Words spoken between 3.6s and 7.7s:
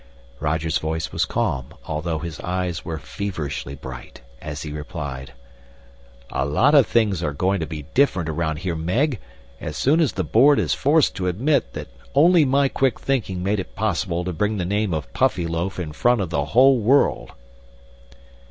bright, as he replied, "A lot of things are going to